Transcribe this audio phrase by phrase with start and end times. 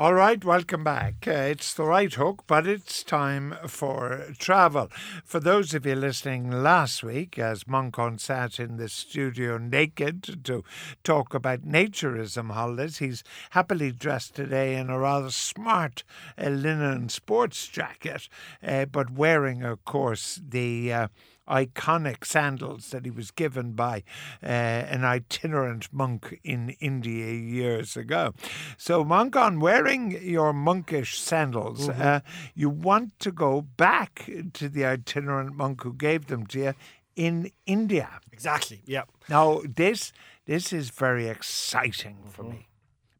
[0.00, 1.28] All right, welcome back.
[1.28, 4.88] Uh, it's the right hook, but it's time for travel.
[5.26, 10.64] For those of you listening last week, as Manchan sat in the studio naked to
[11.04, 16.02] talk about naturism holidays, he's happily dressed today in a rather smart
[16.42, 18.26] uh, linen sports jacket,
[18.66, 21.08] uh, but wearing, of course, the uh,
[21.50, 24.02] iconic sandals that he was given by
[24.42, 28.32] uh, an itinerant monk in India years ago.
[28.78, 32.00] So, monk, on wearing your monkish sandals, mm-hmm.
[32.00, 32.20] uh,
[32.54, 36.74] you want to go back to the itinerant monk who gave them to you
[37.16, 38.20] in India.
[38.32, 38.82] Exactly.
[38.86, 39.02] Yeah.
[39.28, 40.12] Now, this
[40.46, 42.52] this is very exciting for mm-hmm.
[42.52, 42.68] me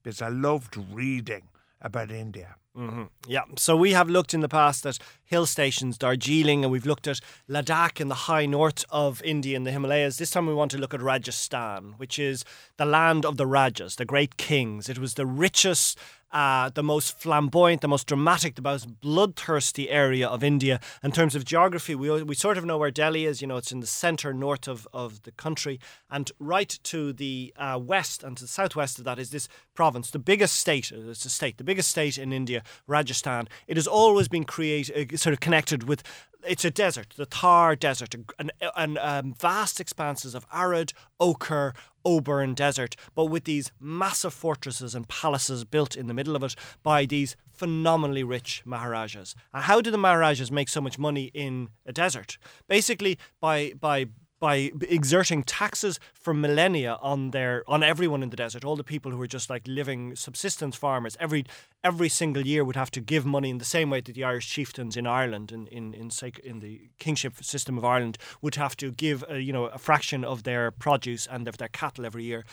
[0.03, 1.49] because I loved reading
[1.81, 2.57] about India.
[2.77, 3.05] Mm-hmm.
[3.27, 4.99] Yeah, so we have looked in the past at
[5.31, 9.63] hill stations, Darjeeling, and we've looked at Ladakh in the high north of India in
[9.63, 10.17] the Himalayas.
[10.17, 12.45] This time we want to look at Rajasthan, which is
[12.79, 14.89] the land of the Rajas, the great kings.
[14.89, 15.97] It was the richest
[16.33, 20.81] uh, the most flamboyant, the most dramatic, the most bloodthirsty area of India.
[21.03, 23.41] In terms of geography, we, we sort of know where Delhi is.
[23.41, 25.81] You know, it's in the centre north of, of the country.
[26.11, 30.11] And right to the uh, west and to the southwest of that is this province,
[30.11, 33.49] the biggest state, uh, it's a state, the biggest state in India, Rajasthan.
[33.67, 36.03] It has always been created, uh, sort of connected with
[36.47, 42.55] it's a desert, the Thar Desert, and, and um, vast expanses of arid, ochre, Oburn
[42.55, 47.05] Desert, but with these massive fortresses and palaces built in the middle of it by
[47.05, 49.35] these phenomenally rich Maharajas.
[49.53, 52.39] And how do the Maharajas make so much money in a desert?
[52.69, 54.07] Basically, by by
[54.41, 59.13] by exerting taxes for millennia on their on everyone in the desert, all the people
[59.13, 61.17] who were just like living subsistence farmers.
[61.21, 61.45] Every
[61.85, 64.49] every single year would have to give money in the same way that the Irish
[64.49, 66.11] chieftains in Ireland in in in,
[66.43, 70.25] in the kingship system of Ireland would have to give a, you know a fraction
[70.25, 72.45] of their produce and of their cattle every year.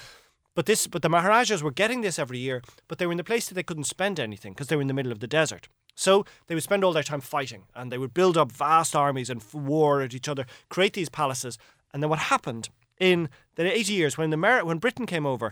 [0.58, 3.24] But this, but the Maharajas were getting this every year, but they were in the
[3.24, 5.70] place that they couldn't spend anything because they were in the middle of the desert.
[5.94, 9.30] So they would spend all their time fighting, and they would build up vast armies
[9.30, 11.60] and war at each other, create these palaces,
[11.98, 12.70] and then what happened
[13.00, 15.52] in the 80 years when the Mer- when Britain came over,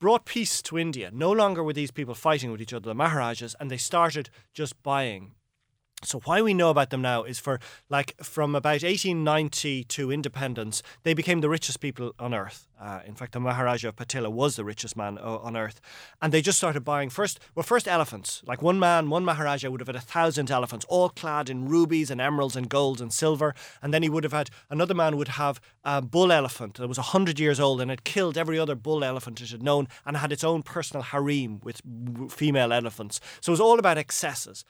[0.00, 1.08] brought peace to India.
[1.12, 4.82] No longer were these people fighting with each other, the Maharajas, and they started just
[4.82, 5.36] buying
[6.04, 10.80] so why we know about them now is for like from about 1890 to independence,
[11.02, 12.68] they became the richest people on earth.
[12.80, 15.80] Uh, in fact, the Maharaja of Patiala was the richest man uh, on earth,
[16.22, 17.40] and they just started buying first.
[17.56, 18.42] Well, first elephants.
[18.46, 22.12] Like one man, one Maharaja would have had a thousand elephants, all clad in rubies
[22.12, 23.52] and emeralds and gold and silver.
[23.82, 26.98] And then he would have had another man would have a bull elephant that was
[26.98, 30.30] hundred years old and had killed every other bull elephant it had known, and had
[30.30, 31.82] its own personal harem with
[32.30, 33.20] female elephants.
[33.40, 34.64] So it was all about excesses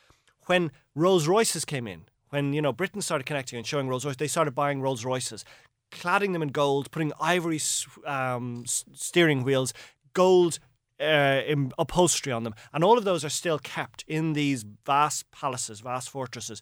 [0.48, 4.16] when Rolls Royces came in, when you know Britain started connecting and showing Rolls Royce,
[4.16, 5.44] they started buying Rolls Royces,
[5.92, 7.60] cladding them in gold, putting ivory
[8.06, 9.72] um, steering wheels,
[10.12, 10.58] gold
[11.00, 11.42] uh,
[11.78, 16.10] upholstery on them, and all of those are still kept in these vast palaces, vast
[16.10, 16.60] fortresses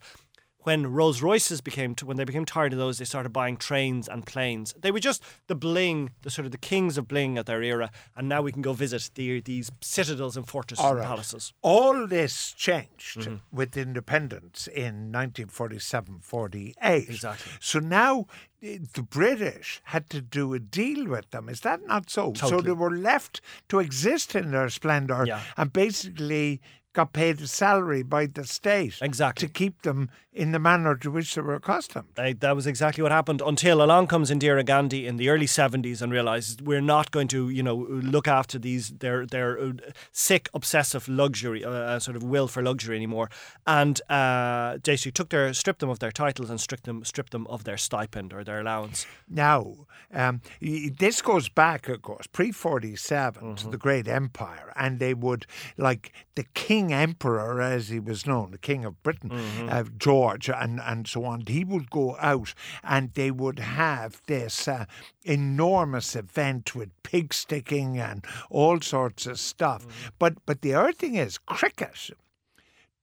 [0.67, 4.27] when Rolls Royces became when they became tired of those, they started buying trains and
[4.27, 4.75] planes.
[4.77, 7.93] They were just the bling, the sort of the kings of bling at their era,
[8.17, 11.53] and now we can go visit the, these citadels and fortresses and palaces.
[11.63, 13.37] All this changed mm-hmm.
[13.53, 16.75] with independence in 1947-48.
[16.81, 17.53] Exactly.
[17.61, 18.27] So now
[18.61, 21.49] eh, the British had to do a deal with them.
[21.49, 22.33] Is that not so?
[22.33, 22.51] Totally.
[22.51, 25.43] So they were left to exist in their splendour yeah.
[25.57, 26.61] and basically
[26.97, 31.11] got paid a salary by the state exactly to keep them in the manner to
[31.11, 32.09] which they were accustomed.
[32.17, 36.01] Uh, that was exactly what happened until along comes Indira Gandhi in the early 70s
[36.03, 39.73] and realizes we're not going to, you know, look after these their their uh,
[40.13, 43.31] sick obsessive luxury uh, uh, sort of will for luxury anymore
[43.67, 47.65] and uh took their stripped them of their titles and stripped them stripped them of
[47.65, 49.07] their stipend or their allowance.
[49.29, 53.55] Now, um, this goes back of course pre 47 mm-hmm.
[53.55, 55.47] to the great empire and they would
[55.77, 59.69] like the king King Emperor, as he was known, the King of Britain, mm-hmm.
[59.69, 62.55] uh, George, and, and so on, he would go out
[62.85, 64.85] and they would have this uh,
[65.25, 69.83] enormous event with pig sticking and all sorts of stuff.
[69.83, 70.09] Mm-hmm.
[70.21, 72.11] But, but the other thing is cricket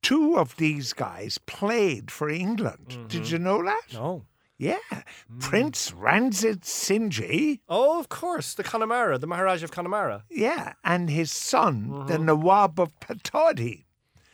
[0.01, 2.87] two of these guys played for England.
[2.89, 3.07] Mm-hmm.
[3.07, 3.93] Did you know that?
[3.93, 4.25] No.
[4.57, 5.39] Yeah, mm.
[5.39, 10.23] Prince Ranjit Singh Oh, of course, the Connemara, the Maharaja of Connemara.
[10.29, 12.07] Yeah, and his son, mm-hmm.
[12.07, 13.85] the Nawab of Pataudi.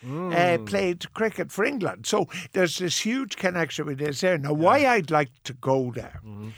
[0.01, 0.33] Uh, mm.
[0.33, 2.05] Uh, played cricket for England.
[2.05, 4.37] So there's this huge connection with this there.
[4.37, 4.55] Now, yeah.
[4.55, 6.49] why I'd like to go there mm-hmm.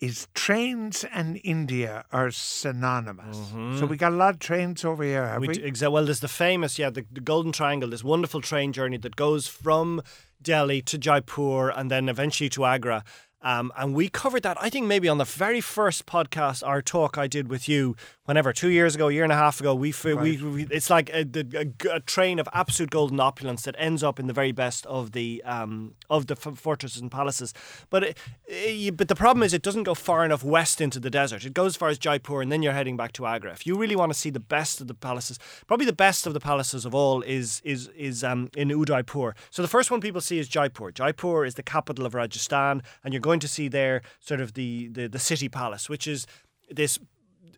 [0.00, 3.36] Is trains and India are synonymous.
[3.36, 3.78] Mm-hmm.
[3.78, 5.48] So we got a lot of trains over here, have we?
[5.48, 5.54] we?
[5.56, 9.16] Exa- well, there's the famous, yeah, the, the Golden Triangle, this wonderful train journey that
[9.16, 10.02] goes from
[10.40, 13.04] Delhi to Jaipur and then eventually to Agra.
[13.42, 17.16] Um, and we covered that, I think, maybe on the very first podcast, our talk
[17.16, 17.96] I did with you,
[18.26, 19.74] whenever, two years ago, a year and a half ago.
[19.74, 20.16] We, right.
[20.16, 24.20] we, we It's like a, a, a, train of absolute golden opulence that ends up
[24.20, 27.54] in the very best of the um, of the fortresses and palaces.
[27.88, 31.10] But it, it, but the problem is, it doesn't go far enough west into the
[31.10, 31.44] desert.
[31.44, 33.52] It goes as far as Jaipur, and then you're heading back to Agra.
[33.52, 36.34] If you really want to see the best of the palaces, probably the best of
[36.34, 39.34] the palaces of all is is is um, in Udaipur.
[39.50, 40.90] So the first one people see is Jaipur.
[40.92, 44.88] Jaipur is the capital of Rajasthan, and you're going to see there sort of the,
[44.88, 46.26] the, the city palace, which is
[46.70, 46.98] this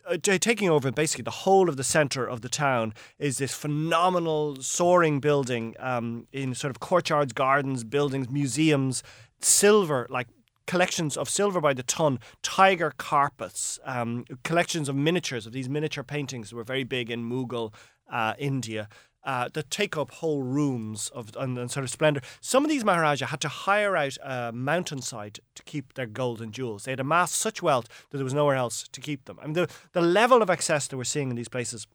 [0.05, 4.61] uh, taking over basically the whole of the center of the town is this phenomenal
[4.61, 9.01] soaring building um, in sort of courtyards, gardens, buildings, museums,
[9.39, 10.27] silver like
[10.65, 16.03] collections of silver by the ton, tiger carpets, um, collections of miniatures of these miniature
[16.03, 17.73] paintings that were very big in Mughal
[18.11, 18.87] uh, India
[19.23, 22.21] uh, that take up whole rooms of and, and, sort of splendor.
[22.41, 26.51] Some of these Maharaja had to hire out a mountainside to keep their gold and
[26.51, 26.83] jewels.
[26.83, 29.39] They had amassed such wealth that there was nowhere else to keep them.
[29.41, 31.87] I mean, the, the level of excess that we're seeing in these places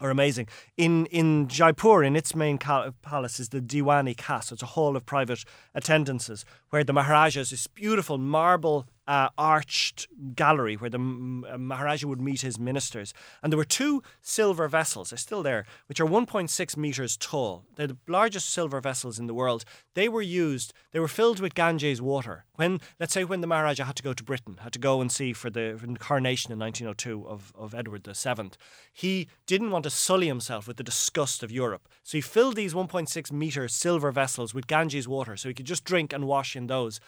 [0.00, 0.48] are amazing.
[0.76, 4.50] In in Jaipur, in its main palace, is the Diwani Khas.
[4.50, 10.76] It's a hall of private attendances where the Maharajas, this beautiful marble uh, arched gallery
[10.76, 13.12] where the Maharaja would meet his ministers.
[13.42, 17.64] And there were two silver vessels, they're still there, which are 1.6 metres tall.
[17.76, 19.64] They're the largest silver vessels in the world.
[19.94, 22.44] They were used, they were filled with Ganges water.
[22.56, 25.10] When, let's say, when the Maharaja had to go to Britain, had to go and
[25.10, 28.50] see for the, coronation in 1902 of, of Edward VII,
[28.92, 31.88] he didn't want to sully himself with the disgust of Europe.
[32.02, 35.84] So he filled these 1.6 metre silver vessels with Ganges water so he could just
[35.84, 37.00] drink and wash in those.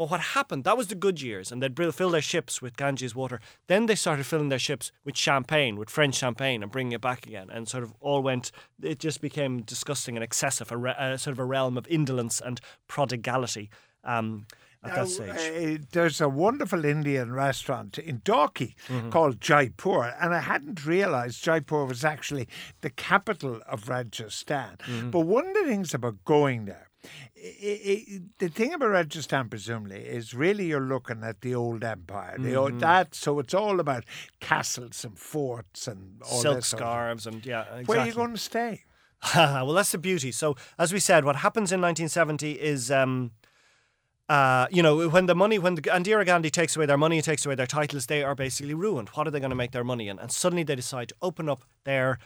[0.00, 3.14] But what happened, that was the good years, and they'd fill their ships with Ganges
[3.14, 3.38] water.
[3.66, 7.26] Then they started filling their ships with champagne, with French champagne, and bringing it back
[7.26, 7.50] again.
[7.50, 8.50] And sort of all went,
[8.82, 12.40] it just became disgusting and excessive, a, re, a sort of a realm of indolence
[12.40, 13.68] and prodigality.
[14.02, 14.46] Um,
[14.82, 15.80] at now, that stage.
[15.80, 19.10] Uh, there's a wonderful Indian restaurant in Dalkey mm-hmm.
[19.10, 22.48] called Jaipur, and I hadn't realised Jaipur was actually
[22.80, 24.78] the capital of Rajasthan.
[24.78, 25.10] Mm-hmm.
[25.10, 26.89] But one of the things about going there
[27.34, 32.36] it, it, the thing about Rajasthan, presumably, is really you're looking at the old empire.
[32.38, 32.58] The mm-hmm.
[32.58, 34.04] old, that so it's all about
[34.40, 37.62] castles and forts and all silk scarves and yeah.
[37.62, 37.84] Exactly.
[37.84, 38.84] Where are you going to stay?
[39.34, 40.32] well, that's the beauty.
[40.32, 42.90] So, as we said, what happens in 1970 is.
[42.90, 43.32] Um,
[44.28, 47.44] uh, you know, when the money, when the Indira Gandhi takes away their money, takes
[47.44, 49.08] away their titles, they are basically ruined.
[49.08, 50.20] What are they going to make their money in?
[50.20, 52.20] And suddenly they decide to open up their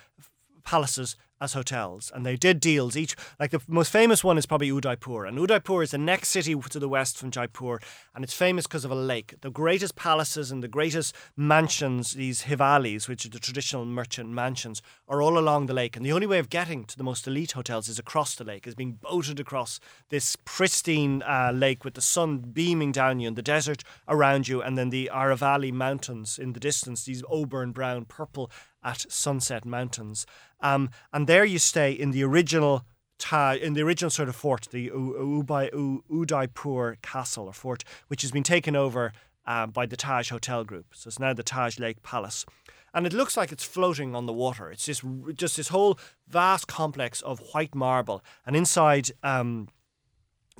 [0.64, 2.96] palaces as hotels, and they did deals.
[2.96, 6.55] Each like the most famous one is probably Udaipur, and Udaipur is the next city
[6.55, 7.81] to the west from Jaipur,
[8.14, 9.34] and it's famous because of a lake.
[9.40, 14.81] The greatest palaces and the greatest mansions, these havelis, which are the traditional merchant mansions,
[15.08, 15.96] are all along the lake.
[15.96, 18.67] And the only way of getting to the most elite hotels is across the lake,
[18.67, 23.37] is being boated across this pristine uh, lake with the sun beaming down you and
[23.37, 28.05] the desert around you, and then the Aravalli Mountains in the distance, these auburn brown,
[28.05, 28.50] purple
[28.84, 30.26] at Sunset Mountains.
[30.60, 32.84] Um, and there you stay in the original
[33.19, 38.42] Taj, in the original sort of fort, the Udaipur Castle or fort, which has been
[38.42, 39.12] taken over
[39.46, 40.86] uh, by the Taj Hotel Group.
[40.92, 42.44] So it's now the Taj Lake Palace.
[42.92, 44.70] And it looks like it's floating on the water.
[44.70, 45.02] It's just,
[45.34, 45.98] just this whole
[46.28, 48.22] vast complex of white marble.
[48.46, 49.69] And inside, um,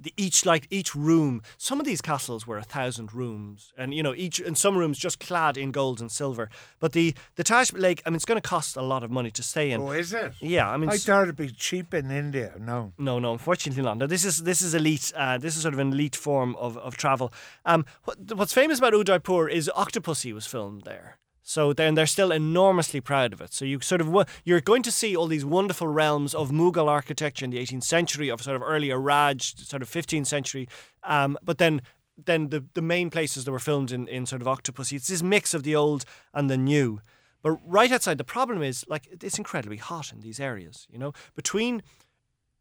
[0.00, 4.02] the, each like each room some of these castles were a thousand rooms and you
[4.02, 6.50] know each and some rooms just clad in gold and silver.
[6.81, 9.31] But the the taj lake i mean it's going to cost a lot of money
[9.31, 9.81] to stay in.
[9.81, 10.32] Oh is it?
[10.41, 12.93] Yeah i mean i thought it'd be cheap in india no.
[12.98, 13.98] No no unfortunately not.
[13.98, 16.77] No this is this is elite uh, this is sort of an elite form of,
[16.79, 17.32] of travel.
[17.65, 22.32] Um what, what's famous about udaipur is octopussy was filmed there so then they're still
[22.32, 23.53] enormously proud of it.
[23.53, 27.44] So you sort of you're going to see all these wonderful realms of Mughal architecture
[27.44, 30.67] in the 18th century, of sort of earlier Raj, sort of 15th century.
[31.03, 31.82] Um, but then
[32.17, 35.22] then the the main places that were filmed in in sort of Octopussy, it's this
[35.22, 37.01] mix of the old and the new.
[37.43, 40.86] But right outside, the problem is like it's incredibly hot in these areas.
[40.91, 41.82] You know, between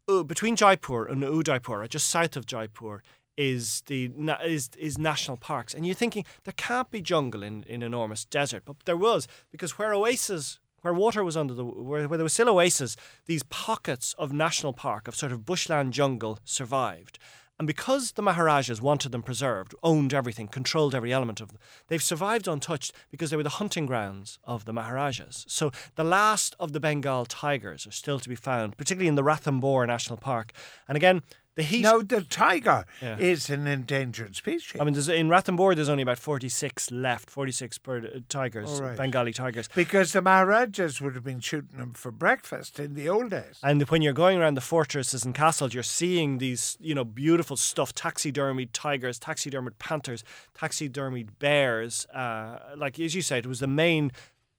[0.09, 3.01] uh, between Jaipur and Udaipur, just south of Jaipur,
[3.37, 4.11] is the
[4.43, 8.63] is is national parks, and you're thinking there can't be jungle in, in enormous desert,
[8.65, 12.29] but there was because where oases, where water was under the where, where there were
[12.29, 17.19] still oases, these pockets of national park of sort of bushland jungle survived.
[17.59, 22.01] And because the Maharajas wanted them preserved, owned everything, controlled every element of them, they've
[22.01, 25.45] survived untouched because they were the hunting grounds of the Maharajas.
[25.47, 29.23] So the last of the Bengal tigers are still to be found, particularly in the
[29.23, 30.51] Ranthambore National Park.
[30.87, 31.21] And again,
[31.55, 31.83] The heat.
[31.83, 33.17] No, the tiger Yeah.
[33.19, 34.81] is an endangered species.
[34.81, 38.97] I mean, there's, in Ranthambore, there's only about 46 left, 46 bird, uh, tigers, right.
[38.97, 39.69] Bengali tigers.
[39.75, 43.59] because the Maharajas would have been shooting them for breakfast in the old days.
[43.61, 47.55] And when you're going around the fortresses and castles, you're seeing these, you know, beautiful
[47.55, 50.23] stuff: taxidermied tigers, taxidermied panthers,
[50.57, 52.07] taxidermied bears.
[52.07, 54.11] Uh, like as you said, it was the main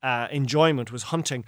[0.03, 1.45] uh, enjoyment was hunting.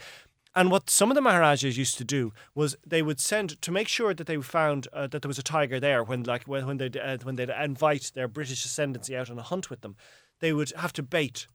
[0.56, 3.88] And what some of the Maharajas used to do was they would send to make
[3.88, 6.90] sure that they found uh, that there was a tiger there when, like, when they
[6.98, 9.96] uh, when they'd invite their British ascendancy out on a hunt with them,
[10.40, 11.46] they would have to bait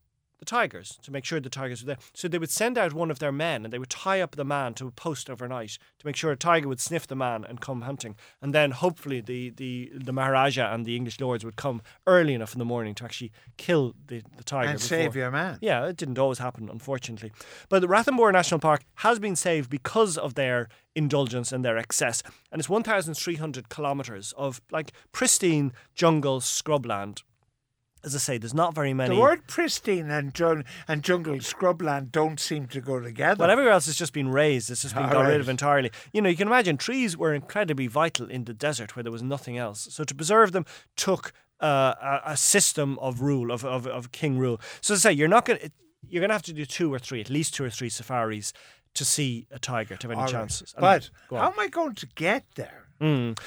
[0.42, 1.98] the tigers to make sure the tigers were there.
[2.16, 4.44] So they would send out one of their men and they would tie up the
[4.44, 7.62] man to a post overnight to make sure a tiger would sniff the man and
[7.62, 8.16] come hunting.
[8.42, 12.54] And then hopefully the, the, the Maharaja and the English lords would come early enough
[12.54, 14.72] in the morning to actually kill the, the tiger.
[14.72, 15.60] and before- save your man.
[15.62, 17.32] yeah, it didn't always happen, unfortunately.
[17.70, 22.24] But the Ranthambore National Park has been saved because of their indulgence and their excess.
[22.52, 27.22] And it's 1,300 kilometres of like pristine jungle scrubland.
[28.04, 29.16] As I say, there's not very many.
[29.16, 33.40] The word pristine and, jun- and jungle scrubland don't seem to go together.
[33.42, 34.72] Well, everywhere else has just been raised.
[34.72, 35.92] It's just been All got rid of entirely.
[36.12, 39.22] You know, you can imagine trees were incredibly vital in the desert where there was
[39.22, 39.88] nothing else.
[39.92, 40.66] So to preserve them
[40.98, 41.32] took
[41.62, 44.60] uh, a, a system of rule of, of, of king rule.
[44.82, 45.72] So to say, you're not going to
[46.10, 48.52] you're going to have to do two or three, at least two or three safaris
[48.96, 50.32] to see a tiger to have any All right.
[50.32, 50.74] chances.
[50.76, 52.88] And- But how am I going to get there?
[53.00, 53.38] Mm.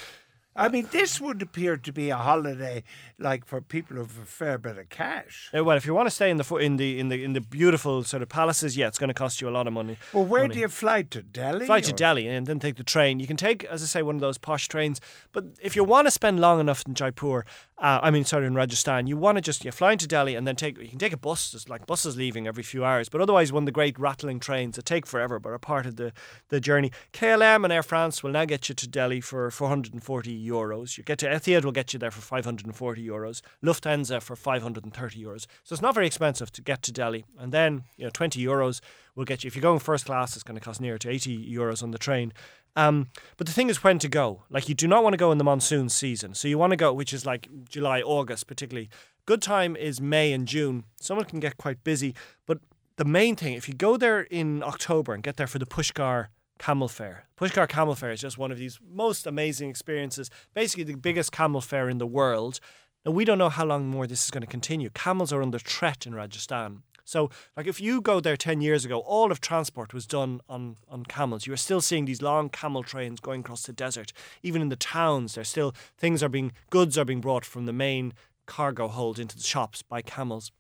[0.57, 2.85] I mean, this would appear to be a holiday
[3.19, 5.51] like for people with a fair bit of cash.
[5.57, 7.33] Uh, well, if you want to stay in the fo- in the in the in
[7.33, 9.97] the beautiful sort of palaces, yeah, it's going to cost you a lot of money.
[10.13, 10.55] Well, where money.
[10.55, 11.67] do you fly to Delhi?
[11.67, 13.19] Fly to or- Delhi and then take the train.
[13.19, 15.01] You can take, as I say, one of those posh trains.
[15.33, 17.45] But if you want to spend long enough in Jaipur,
[17.79, 20.47] uh, I mean, sorry, in Rajasthan, you want to just you fly into Delhi and
[20.47, 20.79] then take.
[20.79, 21.51] You can take a bus.
[21.51, 23.09] There's like buses leaving every few hours.
[23.09, 25.97] But otherwise, one of the great rattling trains that take forever, but are part of
[25.97, 26.13] the
[26.51, 26.93] the journey.
[27.13, 30.97] KLM and Air France will now get you to Delhi for 440 euros.
[30.99, 33.43] You get to Etihad will get you there for 540 euros.
[33.63, 35.47] Lufthansa for 530 euros.
[35.63, 37.25] So it's not very expensive to get to Delhi.
[37.39, 38.81] And then you know 20 euros
[39.15, 39.49] will get you.
[39.49, 41.99] If you're going first class, it's going to cost near to 80 euros on the
[41.99, 42.33] train.
[42.77, 44.43] Um, but the thing is when to go.
[44.51, 46.35] Like you do not want to go in the monsoon season.
[46.35, 48.91] So you want to go, which is like July, August, particularly.
[49.27, 50.85] Good time is May and June.
[51.01, 52.15] Someone can get quite busy,
[52.47, 52.59] but
[52.97, 56.29] the main thing, if you go there in October and get there for the Pushkar
[56.59, 60.31] Camel Fair, Pushkar Camel Fair is just one of these most amazing experiences.
[60.55, 62.61] Basically, the biggest camel fair in the world.
[63.05, 64.89] And we don't know how long more this is going to continue.
[64.91, 66.83] Camels are under threat in Rajasthan.
[67.05, 70.77] So, like, if you go there 10 years ago, all of transport was done on,
[70.89, 71.47] on camels.
[71.47, 74.15] You are still seeing these long camel trains going across the desert.
[74.43, 77.75] Even in the towns, there's still things are being, goods are being brought from the
[77.75, 78.15] main
[78.47, 80.51] cargo hold into the shops by camels.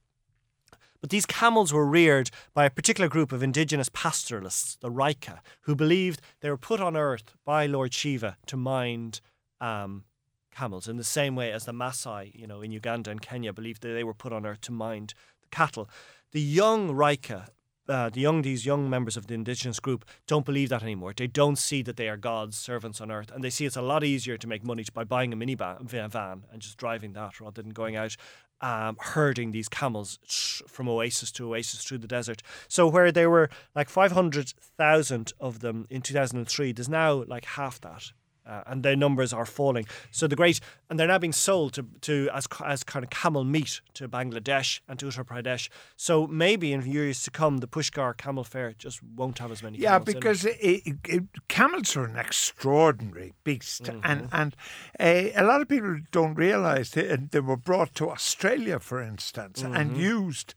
[1.04, 5.76] But these camels were reared by a particular group of indigenous pastoralists, the Raika, who
[5.76, 9.20] believed they were put on earth by Lord Shiva to mind
[9.60, 10.04] um,
[10.50, 13.82] camels in the same way as the Maasai, you know, in Uganda and Kenya believed
[13.82, 15.90] that they were put on earth to mind the cattle.
[16.32, 17.48] The young Raika,
[17.86, 21.12] uh, the young these young members of the indigenous group don't believe that anymore.
[21.14, 23.82] They don't see that they are God's servants on earth, and they see it's a
[23.82, 27.60] lot easier to make money by buying a minivan van and just driving that rather
[27.60, 28.16] than going out
[28.60, 30.18] um, herding these camels
[30.66, 32.42] from oasis to oasis through the desert.
[32.68, 38.12] So where there were like 500,000 of them in 2003, there's now like half that.
[38.46, 39.86] Uh, and their numbers are falling.
[40.10, 40.60] So the great,
[40.90, 44.80] and they're now being sold to, to as as kind of camel meat to Bangladesh
[44.86, 45.70] and to Uttar Pradesh.
[45.96, 49.78] So maybe in years to come, the Pushkar Camel Fair just won't have as many.
[49.78, 50.20] Yeah, camels in it.
[50.20, 54.00] because it, it, it, camels are an extraordinary beast, Mm-hmm.
[54.04, 54.56] and and
[55.00, 59.62] uh, a lot of people don't realise that they were brought to Australia, for instance,
[59.62, 59.74] Mm-hmm.
[59.76, 60.54] and used.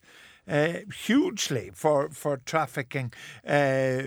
[0.48, 0.76] Uh,
[1.06, 3.12] hugely for for trafficking
[3.46, 4.02] uh,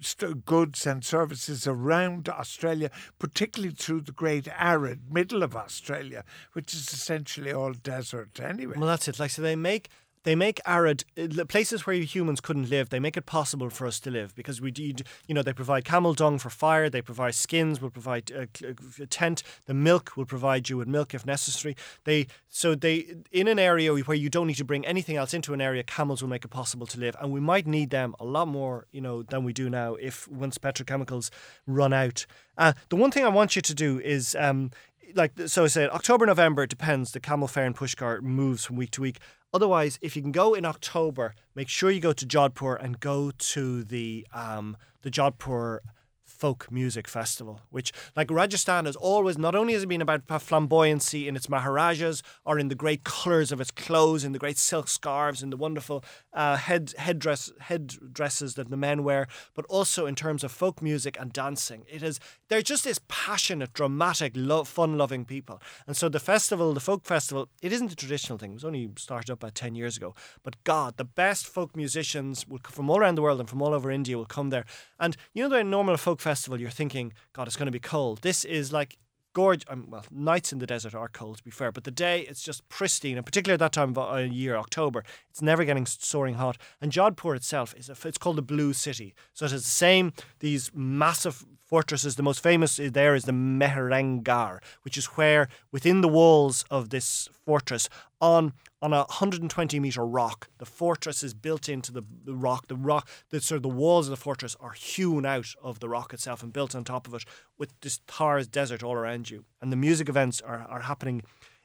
[0.00, 6.22] st- goods and services around Australia, particularly through the great arid middle of Australia,
[6.52, 8.74] which is essentially all desert anyway.
[8.76, 9.18] Well, that's it.
[9.18, 9.88] Like so, they make
[10.26, 12.88] they make arid uh, places where humans couldn't live.
[12.88, 16.14] They make it possible for us to live because we you know, they provide camel
[16.14, 16.90] dung for fire.
[16.90, 17.80] They provide skins.
[17.80, 19.44] Will provide uh, cl- a tent.
[19.66, 21.76] The milk will provide you with milk if necessary.
[22.02, 25.54] They so they in an area where you don't need to bring anything else into
[25.54, 25.84] an area.
[25.84, 28.88] Camels will make it possible to live, and we might need them a lot more,
[28.90, 29.94] you know, than we do now.
[29.94, 31.30] If once petrochemicals
[31.68, 32.26] run out,
[32.58, 34.34] uh, the one thing I want you to do is.
[34.36, 34.72] Um,
[35.14, 37.12] like so I said, October, November, it depends.
[37.12, 39.18] The camel fair and Pushkar moves from week to week.
[39.52, 43.30] Otherwise, if you can go in October, make sure you go to Jodhpur and go
[43.30, 45.80] to the um, the Jodhpur
[46.26, 51.26] folk music festival, which, like Rajasthan, has always not only has it been about flamboyancy
[51.26, 54.88] in its maharajas or in the great colours of its clothes, in the great silk
[54.88, 56.04] scarves, in the wonderful
[56.34, 61.16] uh, head headdress headdresses that the men wear, but also in terms of folk music
[61.18, 61.84] and dancing.
[61.88, 66.80] It is they're just this passionate, dramatic, lo- fun-loving people, and so the festival, the
[66.80, 68.50] folk festival, it isn't a traditional thing.
[68.50, 72.44] It was only started up about ten years ago, but God, the best folk musicians
[72.64, 74.64] from all around the world and from all over India will come there,
[74.98, 78.22] and you know the normal folk festival, you're thinking, God, it's going to be cold.
[78.22, 78.98] This is like
[79.36, 79.66] gorgeous.
[79.68, 82.42] Um, well, nights in the desert are cold, to be fair, but the day it's
[82.42, 86.36] just pristine, and particularly at that time of uh, year, October, it's never getting soaring
[86.36, 86.56] hot.
[86.80, 90.14] And Jodhpur itself is a, it's called the Blue City, so it has the same
[90.40, 92.16] these massive fortresses.
[92.16, 96.90] The most famous eh, there is the Mehrangarh, which is where within the walls of
[96.90, 97.88] this fortress
[98.20, 100.48] on on a 120 meter rock.
[100.58, 102.68] The fortress is built into the, the rock.
[102.68, 105.88] The rock, the sort of the walls of the fortress are hewn out of the
[105.88, 107.24] rock itself and built on top of it
[107.58, 109.44] with this Thar desert all around you.
[109.60, 111.22] And the music events are, are happening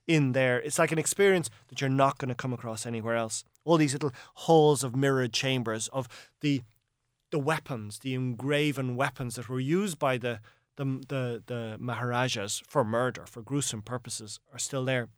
[0.07, 0.59] in there.
[0.59, 3.43] It's like an experience that you're not going to come across anywhere else.
[3.63, 6.07] All these little halls of mirrored chambers of
[6.41, 6.61] the
[7.31, 10.39] the weapons, the engraven weapons that were used by the
[10.75, 15.09] the the, the Maharajas for murder, for gruesome purposes, are still there.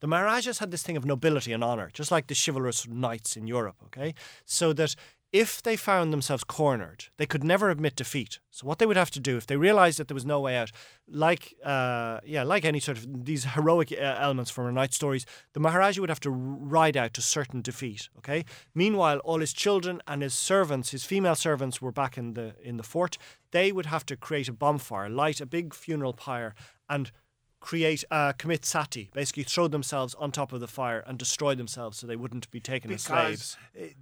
[0.00, 3.46] The Maharajas had this thing of nobility and honour, just like the chivalrous knights in
[3.46, 4.14] Europe, okay?
[4.46, 4.96] So that
[5.34, 8.38] if they found themselves cornered, they could never admit defeat.
[8.50, 10.56] So what they would have to do, if they realised that there was no way
[10.56, 10.70] out,
[11.08, 15.26] like uh, yeah, like any sort of these heroic uh, elements from our knight stories,
[15.52, 18.08] the Maharaja would have to ride out to certain defeat.
[18.18, 18.44] Okay.
[18.76, 22.76] Meanwhile, all his children and his servants, his female servants, were back in the in
[22.76, 23.18] the fort.
[23.50, 26.54] They would have to create a bonfire, light a big funeral pyre,
[26.88, 27.10] and
[27.64, 31.96] create uh, commit sati, basically throw themselves on top of the fire and destroy themselves
[31.96, 33.56] so they wouldn't be taken because as slaves.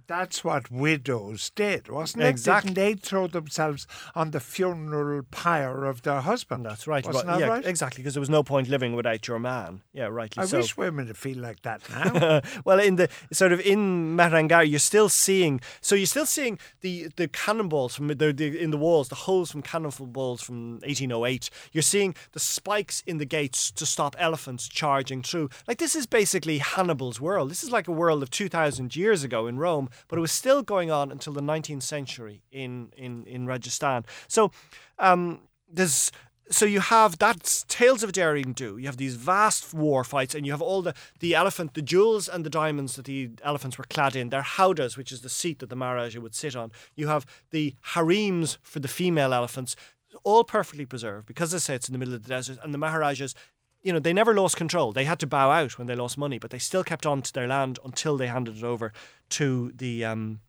[0.05, 2.27] That's what widows did, wasn't it?
[2.27, 2.73] Exactly.
[2.73, 6.65] Didn't they throw themselves on the funeral pyre of their husband?
[6.65, 7.05] That's right.
[7.05, 7.65] Wasn't well, that yeah, right?
[7.65, 9.81] exactly, because there was no point living without your man.
[9.93, 10.43] Yeah, rightly so.
[10.43, 10.57] I so.
[10.57, 12.41] wish women would feel like that now.
[12.65, 15.61] well, in the sort of in Mehrangarh, you're still seeing.
[15.79, 19.51] So you're still seeing the the cannonballs from the, the in the walls, the holes
[19.51, 21.49] from cannonballs from 1808.
[21.71, 25.49] You're seeing the spikes in the to stop elephants charging through.
[25.67, 27.49] Like this is basically Hannibal's world.
[27.49, 30.63] This is like a world of 2,000 years ago in Rome, but it was still
[30.63, 34.05] going on until the 19th century in in in Rajasthan.
[34.27, 34.51] So
[34.99, 35.41] um,
[35.71, 36.11] there's
[36.49, 38.77] so you have that's tales of daring do.
[38.77, 42.27] You have these vast war fights, and you have all the the elephant, the jewels
[42.27, 44.29] and the diamonds that the elephants were clad in.
[44.29, 46.71] Their howdahs, which is the seat that the Maharaja would sit on.
[46.95, 49.75] You have the harems for the female elephants,
[50.23, 52.73] all perfectly preserved because, as I say, it's in the middle of the desert, and
[52.73, 53.35] the Maharajas.
[53.81, 54.93] You know, they never lost control.
[54.93, 57.33] They had to bow out when they lost money, but they still kept on to
[57.33, 58.93] their land until they handed it over
[59.31, 60.39] to the um,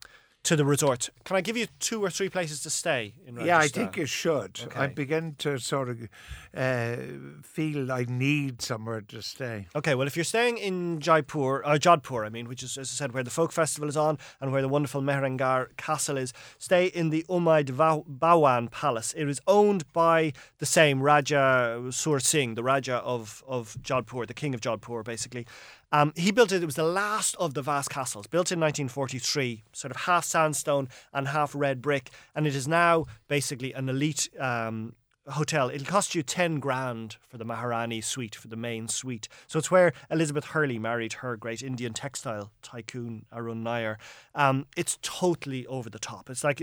[0.45, 1.11] to the resort.
[1.25, 3.47] Can I give you two or three places to stay in Rajasthan?
[3.47, 4.61] yeah, I think you should.
[4.77, 6.09] I begin to sort of
[6.55, 6.97] uh,
[7.43, 9.67] feel I need somewhere to stay.
[9.75, 12.95] Okay, well, if you're staying in Jaipur, or Jodhpur, I mean, which is, as I
[12.95, 16.87] said, where the folk festival is on and where the wonderful Mehrangarh castle is, stay
[16.87, 19.15] in the Umaid Bhawan Palace.
[19.17, 24.35] It is owned by the same Raja Sur Singh, the Raja of, of Jodhpur, the
[24.35, 25.47] king of Jodhpur, basically.
[25.95, 29.63] Um, he built it, it was the last of the vast castles, built in 1943,
[29.73, 34.29] sort of half sandstone and half red brick, and it is now basically an elite
[34.41, 34.97] um,
[35.29, 35.71] hotel.
[35.71, 39.29] It'll cost you 10 grand for the Maharani suite, for the main suite.
[39.47, 43.95] So it's where Elizabeth Hurley married her great Indian textile tycoon, Arun Nayar.
[44.35, 46.29] Um, it's totally over the top.
[46.29, 46.61] It's like.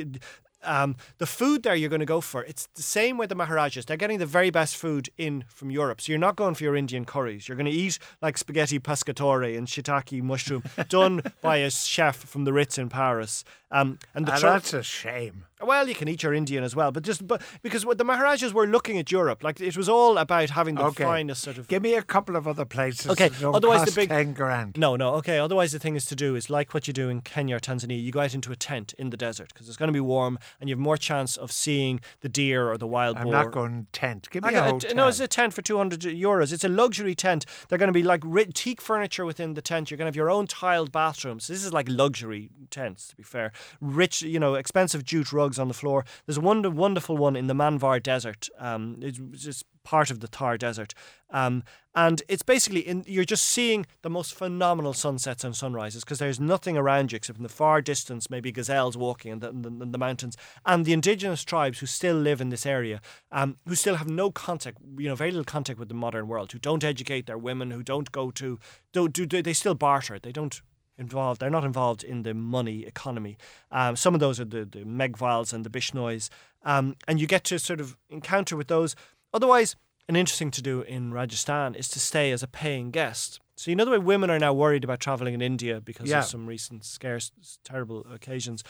[0.63, 3.85] Um, the food there you're going to go for, it's the same with the Maharajas.
[3.85, 6.01] They're getting the very best food in from Europe.
[6.01, 7.47] So you're not going for your Indian curries.
[7.47, 12.45] You're going to eat like spaghetti pescatore and shiitake mushroom done by a chef from
[12.45, 13.43] the Ritz in Paris.
[13.71, 15.45] Um, and the tro- that's a shame.
[15.63, 18.53] Well, you can eat your Indian as well, but just but because what the Maharajas
[18.53, 21.03] were looking at Europe, like it was all about having the Okay.
[21.03, 21.67] finest sort of.
[21.67, 23.07] Give me a couple of other places.
[23.11, 24.77] Okay, otherwise the big- ten grand.
[24.77, 25.39] No, no, okay.
[25.39, 28.01] Otherwise, the thing is to do is like what you do in Kenya or Tanzania.
[28.01, 30.39] You go out into a tent in the desert because it's going to be warm,
[30.59, 33.33] and you have more chance of seeing the deer or the wild I'm boar.
[33.33, 34.27] not going tent.
[34.31, 34.95] Give me a a- hotel.
[34.95, 36.51] no, it's a tent for 200 euros.
[36.53, 37.45] It's a luxury tent.
[37.69, 39.89] They're going to be like teak furniture within the tent.
[39.91, 41.47] You're going to have your own tiled bathrooms.
[41.47, 43.51] This is like luxury tents, to be fair.
[43.79, 46.05] Rich, you know, expensive jute rugs on the floor.
[46.25, 48.49] There's a wonder, wonderful one in the Manvar Desert.
[48.59, 50.93] Um, it's just part of the Thar Desert.
[51.31, 56.19] Um, and it's basically, in, you're just seeing the most phenomenal sunsets and sunrises because
[56.19, 59.61] there's nothing around you except in the far distance, maybe gazelles walking in the, in
[59.61, 60.37] the, in the mountains.
[60.65, 64.31] And the indigenous tribes who still live in this area, um, who still have no
[64.31, 67.71] contact, you know, very little contact with the modern world, who don't educate their women,
[67.71, 68.59] who don't go to,
[68.93, 70.19] don't do, they still barter.
[70.19, 70.61] They don't
[71.01, 71.41] involved.
[71.41, 73.37] They're not involved in the money economy.
[73.71, 76.29] Um, some of those are the, the Meghwals and the Bishnois.
[76.63, 78.95] Um, and you get to sort of encounter with those.
[79.33, 79.75] Otherwise,
[80.07, 83.39] an interesting to do in Rajasthan is to stay as a paying guest.
[83.55, 86.19] So you know the way women are now worried about traveling in India because Yeah.
[86.19, 87.31] of some recent scarce,
[87.63, 88.63] terrible occasions.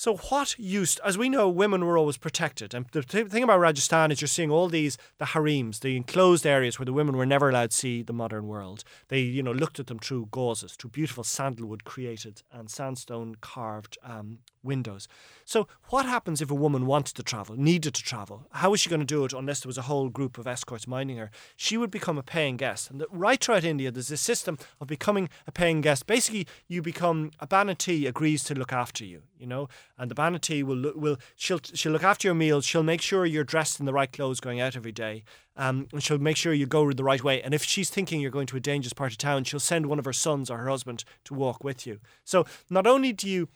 [0.00, 2.72] So what used, as we know, women were always protected.
[2.72, 6.78] And the thing about Rajasthan is you're seeing all these the harems, the enclosed areas
[6.78, 8.82] where the women were never allowed to see the modern world.
[9.08, 13.98] They, you know, looked at them through gauzes, through beautiful sandalwood created and sandstone carved
[14.02, 15.08] um, windows.
[15.44, 18.46] So what happens if a woman wanted to travel, needed to travel?
[18.52, 20.86] How was she going to do it unless there was a whole group of escorts
[20.86, 21.30] minding her?
[21.56, 22.90] She would become a paying guest.
[22.90, 26.06] And right throughout India, there's this system of becoming a paying guest.
[26.06, 29.68] Basically, you become a banatee agrees to look after you, you know,
[30.00, 32.64] and the banatee will look, will she'll she'll look after your meals.
[32.64, 35.24] She'll make sure you're dressed in the right clothes going out every day.
[35.56, 37.42] Um, and she'll make sure you go the right way.
[37.42, 39.98] And if she's thinking you're going to a dangerous part of town, she'll send one
[39.98, 42.00] of her sons or her husband to walk with you.
[42.24, 43.48] So not only do you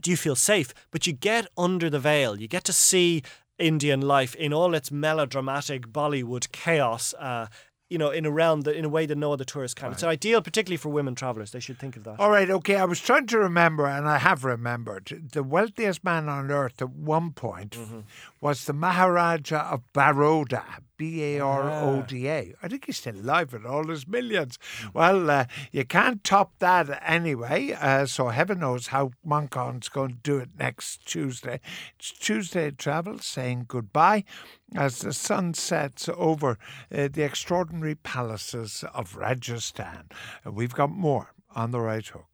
[0.00, 0.72] do you feel safe?
[0.92, 2.40] But you get under the veil.
[2.40, 3.22] You get to see
[3.58, 7.14] Indian life in all its melodramatic Bollywood chaos.
[7.14, 7.48] Uh,
[7.90, 9.92] you know, in a realm that in a way that no other tourist can.
[9.92, 11.52] It's ideal, particularly for women travelers.
[11.52, 12.20] They should think of that.
[12.20, 12.76] All right, okay.
[12.76, 15.30] I was trying to remember, and I have remembered.
[15.32, 18.00] The wealthiest man on earth at one point Mm-hmm.
[18.40, 20.64] was the Maharaja of Baroda,
[20.98, 22.52] B A R O D A.
[22.62, 24.58] I think he's still alive with all his millions.
[24.92, 27.72] Well, uh, you can't top that anyway.
[27.72, 31.60] Uh, so heaven knows how Manchan's going to do it next Tuesday.
[31.98, 34.24] It's Tuesday travel, saying goodbye
[34.74, 36.58] as the sun sets over
[36.94, 40.10] uh, the extraordinary palaces of Rajasthan.
[40.44, 42.27] We've got more on the right hook.